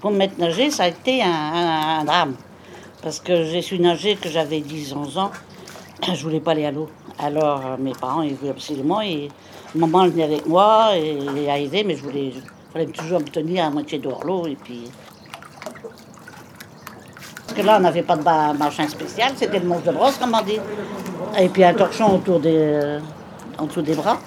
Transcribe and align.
Pour 0.00 0.10
me 0.10 0.16
mettre 0.16 0.38
nager, 0.38 0.70
ça 0.70 0.84
a 0.84 0.88
été 0.88 1.22
un, 1.22 2.04
drame. 2.04 2.34
Parce 3.02 3.20
que 3.20 3.44
j'ai 3.44 3.60
su 3.60 3.78
nager 3.78 4.16
que 4.16 4.28
j'avais 4.28 4.60
10-11 4.60 5.18
ans. 5.18 5.30
Je 6.14 6.22
voulais 6.22 6.40
pas 6.40 6.52
aller 6.52 6.64
à 6.64 6.70
l'eau. 6.70 6.88
Alors 7.18 7.60
euh, 7.66 7.76
mes 7.78 7.92
parents, 7.92 8.22
ils 8.22 8.34
voulaient 8.34 8.52
absolument. 8.52 9.02
Et 9.02 9.28
maman 9.74 10.08
venait 10.08 10.24
avec 10.24 10.46
moi 10.46 10.96
et 10.96 11.18
est 11.18 11.50
arrivée, 11.50 11.84
mais 11.84 11.96
je 11.96 12.02
voulais. 12.02 12.32
Fallait 12.72 12.86
toujours 12.86 13.20
me 13.20 13.26
tenir 13.26 13.64
à 13.66 13.70
moitié 13.70 13.98
dehors 13.98 14.24
l'eau. 14.24 14.46
Et 14.46 14.56
puis. 14.56 14.84
Parce 17.46 17.60
que 17.60 17.66
là, 17.66 17.76
on 17.78 17.80
n'avait 17.80 18.02
pas 18.02 18.16
de 18.16 18.58
machin 18.58 18.88
spécial, 18.88 19.32
c'était 19.36 19.58
le 19.58 19.66
manche 19.66 19.82
de 19.82 19.90
brosse, 19.90 20.16
comme 20.16 20.34
on 20.34 20.44
dit. 20.44 20.58
Et 21.38 21.48
puis 21.48 21.64
un 21.64 21.74
torchon 21.74 22.14
autour 22.14 22.40
des, 22.40 22.56
euh, 22.56 23.00
en 23.58 23.66
dessous 23.66 23.82
des 23.82 23.94
bras. 23.94 24.18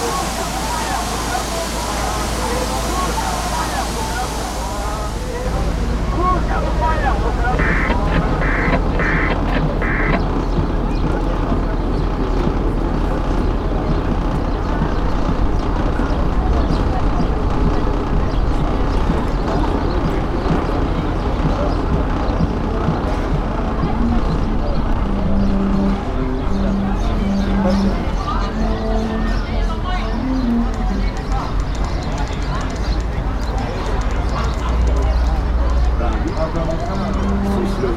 Oh, 0.00 0.12
my 0.12 0.30
God. 0.36 0.47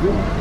Thank. 0.01 0.40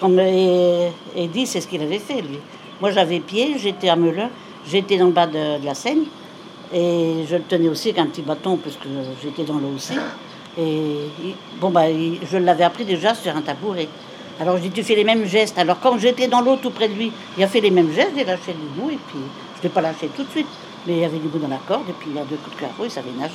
Comme 0.00 0.20
Eddie, 0.20 1.46
c'est 1.46 1.60
ce 1.60 1.66
qu'il 1.66 1.82
avait 1.82 1.98
fait, 1.98 2.22
lui. 2.22 2.38
Moi, 2.80 2.92
j'avais 2.92 3.18
pied, 3.18 3.56
j'étais 3.58 3.88
à 3.88 3.96
Melun, 3.96 4.30
j'étais 4.66 4.96
dans 4.96 5.06
le 5.06 5.12
bas 5.12 5.26
de, 5.26 5.64
la 5.64 5.74
Seine, 5.74 6.04
et 6.72 7.24
je 7.28 7.34
le 7.36 7.42
tenais 7.42 7.68
aussi 7.68 7.88
avec 7.88 8.00
un 8.00 8.06
petit 8.06 8.22
bâton, 8.22 8.56
parce 8.56 8.76
que 8.76 8.88
j'étais 9.22 9.44
dans 9.44 9.58
l'eau 9.58 9.72
aussi. 9.74 9.94
Et 10.56 11.08
bon, 11.60 11.70
bah, 11.70 11.86
je 11.90 12.36
l'avais 12.36 12.64
appris 12.64 12.84
déjà 12.84 13.14
sur 13.14 13.34
un 13.36 13.42
tabouret. 13.42 13.88
Alors 14.40 14.56
je 14.56 14.62
dis, 14.62 14.70
tu 14.70 14.84
fais 14.84 14.94
les 14.94 15.04
mêmes 15.04 15.24
gestes. 15.24 15.58
Alors 15.58 15.80
quand 15.80 15.98
j'étais 15.98 16.28
dans 16.28 16.40
l'eau 16.40 16.56
tout 16.56 16.70
près 16.70 16.88
de 16.88 16.94
lui, 16.94 17.10
il 17.36 17.42
a 17.42 17.48
fait 17.48 17.60
les 17.60 17.70
mêmes 17.70 17.92
gestes, 17.92 18.12
j'ai 18.16 18.24
lâché 18.24 18.52
le 18.52 18.80
bout, 18.80 18.90
et 18.90 18.98
puis 19.08 19.18
je 19.18 19.58
ne 19.58 19.62
l'ai 19.64 19.68
pas 19.68 19.80
lâché 19.80 20.08
tout 20.14 20.22
de 20.22 20.30
suite. 20.30 20.46
Mais 20.86 20.94
il 20.94 20.98
y 21.00 21.04
avait 21.04 21.18
du 21.18 21.26
bout 21.26 21.38
dans 21.38 21.48
la 21.48 21.58
corde, 21.66 21.88
et 21.88 21.92
puis 21.92 22.10
il 22.10 22.16
y 22.16 22.20
a 22.20 22.24
deux 22.24 22.36
coups 22.36 22.54
de 22.54 22.60
carreau, 22.60 22.84
il 22.84 22.90
savait 22.90 23.10
nager. 23.18 23.34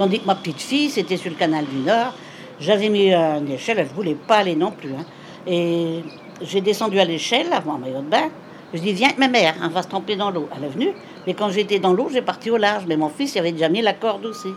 Tandis 0.00 0.20
que 0.20 0.24
ma 0.26 0.34
petite 0.34 0.62
fille, 0.62 0.88
c'était 0.88 1.18
sur 1.18 1.28
le 1.30 1.36
canal 1.36 1.66
du 1.66 1.76
Nord. 1.80 2.14
J'avais 2.58 2.88
mis 2.88 3.12
une 3.12 3.50
échelle, 3.50 3.80
elle 3.80 3.88
ne 3.88 3.92
voulait 3.92 4.14
pas 4.14 4.36
aller 4.36 4.56
non 4.56 4.70
plus. 4.70 4.94
hein. 4.94 5.04
Et 5.46 6.02
j'ai 6.40 6.62
descendu 6.62 6.98
à 6.98 7.04
l'échelle 7.04 7.52
avant 7.52 7.76
maillot 7.76 8.00
de 8.00 8.08
bain. 8.08 8.30
Je 8.72 8.78
dis, 8.78 8.94
viens 8.94 9.08
avec 9.08 9.18
ma 9.18 9.28
mère, 9.28 9.56
on 9.62 9.68
va 9.68 9.82
se 9.82 9.88
tremper 9.88 10.16
dans 10.16 10.30
l'eau. 10.30 10.48
Elle 10.56 10.64
est 10.64 10.68
venue, 10.68 10.92
mais 11.26 11.34
quand 11.34 11.50
j'étais 11.50 11.80
dans 11.80 11.92
l'eau, 11.92 12.08
j'ai 12.10 12.22
parti 12.22 12.50
au 12.50 12.56
large. 12.56 12.84
Mais 12.88 12.96
mon 12.96 13.10
fils, 13.10 13.34
il 13.34 13.40
avait 13.40 13.52
déjà 13.52 13.68
mis 13.68 13.82
la 13.82 13.92
corde 13.92 14.24
aussi. 14.24 14.48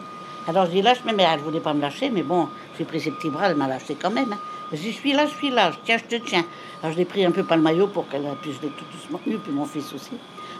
Alors 0.47 0.65
je 0.67 0.71
dis, 0.71 0.81
lâche 0.81 1.03
ma 1.05 1.11
mère. 1.11 1.31
Elle 1.33 1.39
ne 1.41 1.43
voulait 1.43 1.59
pas 1.59 1.73
me 1.73 1.81
lâcher, 1.81 2.09
mais 2.09 2.23
bon, 2.23 2.47
j'ai 2.77 2.85
pris 2.85 3.01
ses 3.01 3.11
petits 3.11 3.29
bras, 3.29 3.49
elle 3.49 3.57
m'a 3.57 3.67
lâché 3.67 3.97
quand 4.01 4.11
même. 4.11 4.31
hein. 4.31 4.39
Je 4.71 4.77
dis, 4.77 4.93
je 4.93 4.97
suis 4.97 5.11
là, 5.11 5.25
je 5.25 5.33
suis 5.35 5.49
là, 5.49 5.71
tiens, 5.83 5.97
je 5.97 6.17
te 6.17 6.23
tiens. 6.23 6.45
Alors 6.81 6.93
je 6.93 6.97
l'ai 6.99 7.05
pris 7.05 7.25
un 7.25 7.31
peu 7.31 7.43
par 7.43 7.57
le 7.57 7.63
maillot 7.63 7.87
pour 7.87 8.07
qu'elle 8.07 8.23
puisse 8.41 8.61
le 8.63 8.69
tout 8.69 8.85
doucement 8.93 9.19
tenu, 9.25 9.35
puis 9.39 9.51
mon 9.51 9.65
fils 9.65 9.93
aussi. 9.93 10.11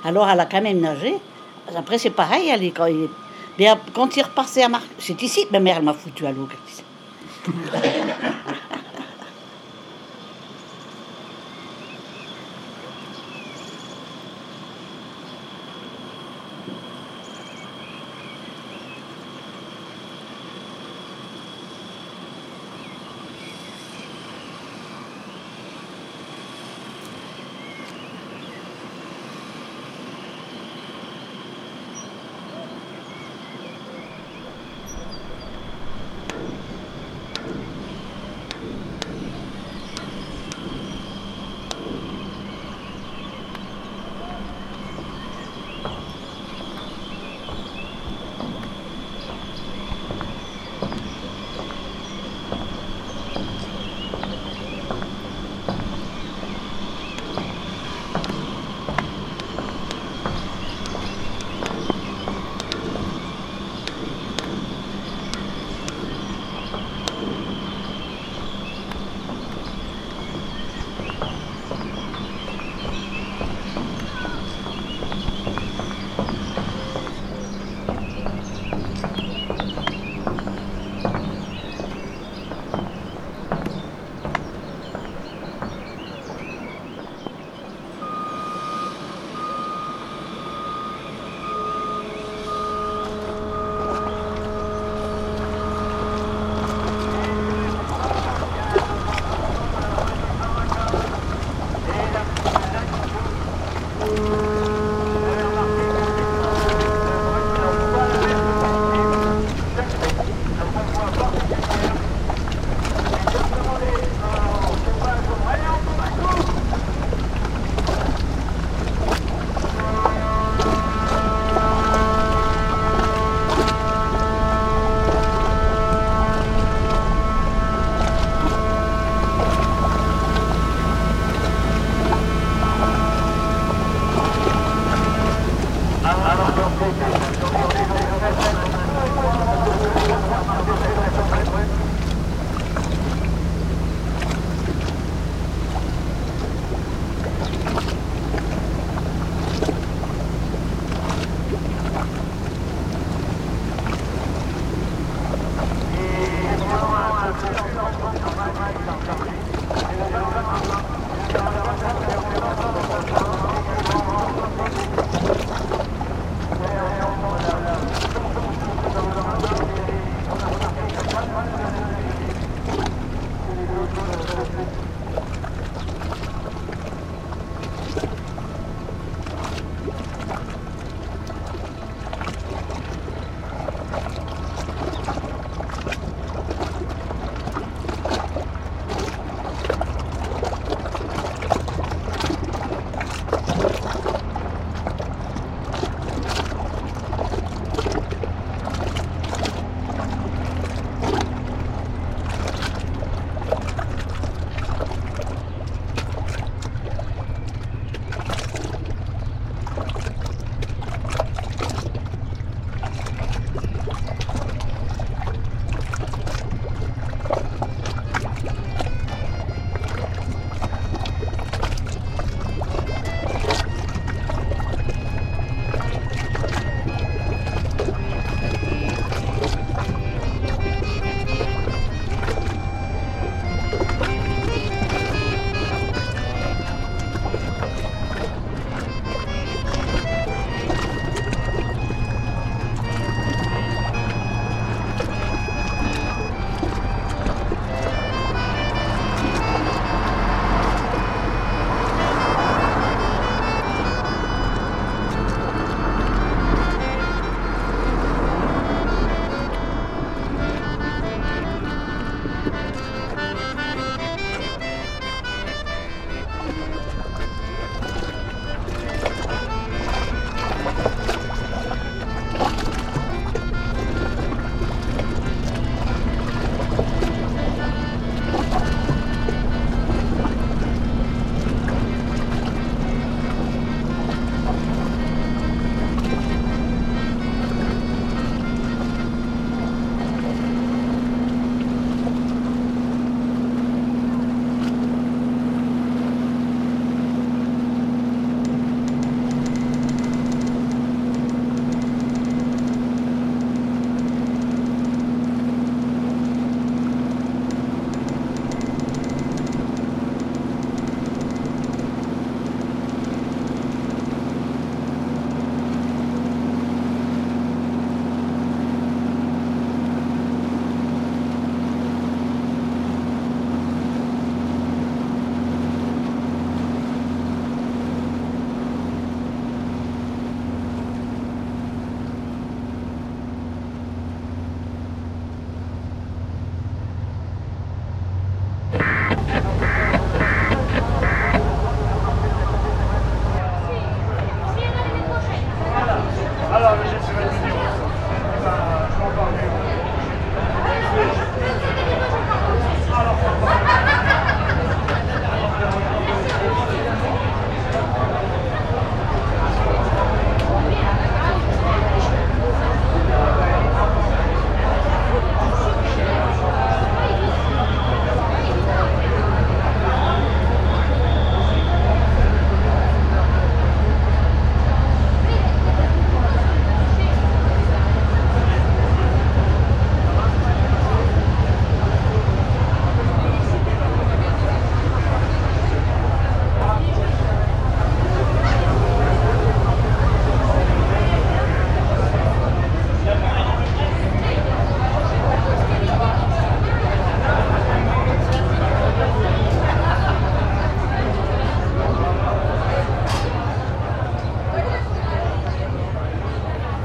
Alors 0.03 0.29
elle 0.29 0.41
a 0.41 0.45
quand 0.45 0.61
même 0.61 0.81
nagé. 0.81 1.15
Après, 1.73 1.97
c'est 1.97 2.09
pareil, 2.09 2.49
elle 2.49 2.65
est, 2.65 2.71
quand, 2.71 2.87
il, 2.87 3.07
mais 3.57 3.67
ap- 3.67 3.91
quand 3.93 4.15
il 4.17 4.23
repassait 4.23 4.63
à 4.63 4.69
Mar... 4.69 4.81
C'est 4.99 5.21
ici 5.21 5.45
ma 5.51 5.59
mère 5.59 5.81
m'a 5.81 5.93
foutu 5.93 6.25
à 6.25 6.31
l'eau. 6.31 6.47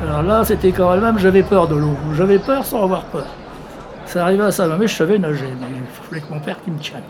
Alors 0.08 0.22
là, 0.22 0.42
c'était 0.42 0.72
quand 0.72 0.96
même, 0.96 1.18
j'avais 1.18 1.42
peur 1.42 1.68
de 1.68 1.76
l'eau. 1.76 1.94
J'avais 2.14 2.38
peur 2.38 2.64
sans 2.64 2.84
avoir 2.84 3.04
peur. 3.04 3.26
Ça 4.06 4.24
arrivait 4.24 4.44
à 4.44 4.50
ça, 4.50 4.66
mais 4.78 4.86
je 4.86 4.94
savais 4.94 5.18
nager, 5.18 5.52
mais 5.60 5.66
il 5.70 6.08
fallait 6.08 6.22
que 6.22 6.32
mon 6.32 6.40
père 6.40 6.56
qui 6.64 6.70
me 6.70 6.78
tienne. 6.78 7.02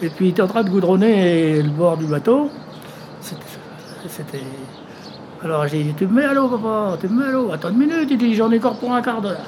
Et 0.00 0.08
puis 0.08 0.26
il 0.26 0.28
était 0.28 0.42
en 0.42 0.46
train 0.46 0.62
de 0.62 0.70
goudronner 0.70 1.62
le 1.62 1.70
bord 1.70 1.96
du 1.96 2.06
bateau. 2.06 2.48
C'était. 3.20 4.38
Alors 5.42 5.66
j'ai 5.66 5.82
dit 5.82 5.94
Tu 5.94 6.06
me 6.06 6.20
mets 6.20 6.26
à 6.26 6.32
l'eau, 6.32 6.46
papa, 6.46 6.96
tu 7.00 7.08
me 7.08 7.20
mets 7.20 7.26
à 7.26 7.32
l'eau. 7.32 7.50
Attends 7.52 7.70
une 7.70 7.78
minute, 7.78 8.08
il 8.08 8.18
dit 8.18 8.36
J'en 8.36 8.52
ai 8.52 8.58
encore 8.58 8.78
pour 8.78 8.94
un 8.94 9.02
quart 9.02 9.20
d'heure. 9.20 9.40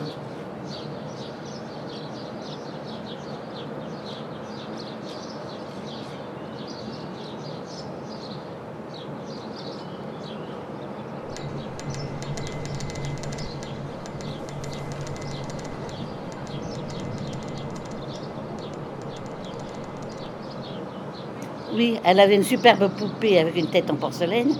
Oui, 21.74 21.98
elle 22.04 22.20
avait 22.20 22.36
une 22.36 22.44
superbe 22.44 22.88
poupée 22.96 23.38
avec 23.38 23.56
une 23.56 23.68
tête 23.70 23.90
en 23.90 23.96
porcelaine. 23.96 24.54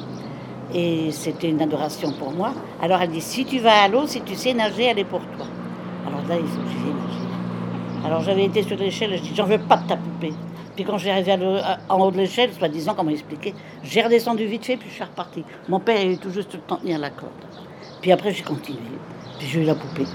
Et 0.74 1.10
c'était 1.12 1.48
une 1.48 1.62
adoration 1.62 2.12
pour 2.12 2.30
moi. 2.32 2.52
Alors 2.82 3.00
elle 3.00 3.10
dit, 3.10 3.22
si 3.22 3.44
tu 3.44 3.58
vas 3.58 3.84
à 3.84 3.88
l'eau, 3.88 4.06
si 4.06 4.20
tu 4.20 4.34
sais 4.34 4.52
nager, 4.52 4.84
elle 4.84 4.98
est 4.98 5.04
pour 5.04 5.20
toi. 5.20 5.46
Alors 6.06 6.20
là, 6.28 6.36
il 6.38 6.46
faut 6.46 6.60
que 6.60 6.68
nager. 6.68 8.04
Alors 8.04 8.22
j'avais 8.22 8.44
été 8.44 8.62
sur 8.62 8.76
l'échelle, 8.76 9.16
je 9.16 9.22
dis, 9.22 9.32
j'en 9.34 9.46
veux 9.46 9.58
pas 9.58 9.78
de 9.78 9.88
ta 9.88 9.96
poupée. 9.96 10.34
Puis 10.76 10.84
quand 10.84 10.98
j'ai 10.98 11.10
arrivé 11.10 11.34
en 11.88 11.98
haut 11.98 12.10
de 12.10 12.18
l'échelle, 12.18 12.52
soi-disant, 12.52 12.94
comment 12.94 13.10
expliquer, 13.10 13.54
j'ai 13.82 14.02
redescendu 14.02 14.44
vite 14.44 14.66
fait, 14.66 14.76
puis 14.76 14.88
je 14.90 14.94
suis 14.94 15.04
reparti. 15.04 15.42
Mon 15.68 15.80
père 15.80 15.98
est 15.98 16.20
tout 16.20 16.30
juste 16.30 16.52
le 16.54 16.60
temps 16.60 16.76
tenu 16.76 16.94
à 16.94 16.98
la 16.98 17.10
corde. 17.10 17.32
Puis 18.00 18.12
après, 18.12 18.32
j'ai 18.32 18.44
continué. 18.44 18.78
Puis 19.38 19.48
j'ai 19.48 19.62
eu 19.62 19.64
la 19.64 19.74
poupée. 19.74 20.06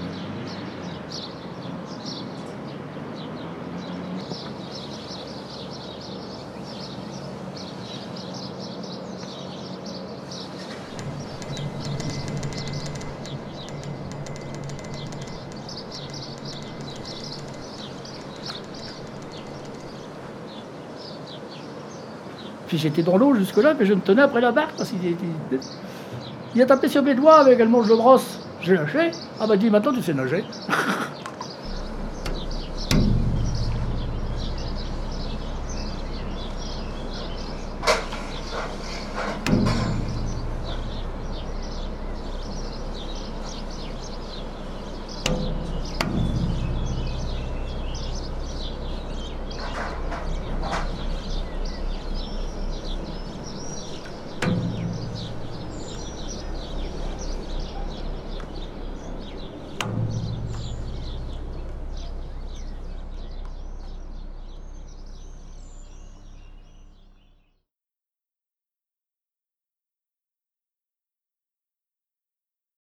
J'étais 22.78 23.02
dans 23.02 23.16
l'eau 23.16 23.34
jusque-là, 23.34 23.74
mais 23.78 23.86
je 23.86 23.94
me 23.94 24.00
tenais 24.00 24.22
après 24.22 24.40
la 24.40 24.52
barque 24.52 24.74
parce 24.76 24.90
qu'il 24.90 25.16
il 26.54 26.62
a 26.62 26.66
tapé 26.66 26.88
sur 26.88 27.02
mes 27.02 27.14
doigts 27.14 27.40
avec 27.40 27.58
elle 27.58 27.68
mange 27.68 27.88
de 27.88 27.94
brosse. 27.94 28.38
J'ai 28.60 28.74
lâché. 28.74 29.10
Ah 29.40 29.46
bah 29.46 29.56
dit 29.56 29.70
maintenant 29.70 29.92
tu 29.92 30.02
sais 30.02 30.14
nager. 30.14 30.44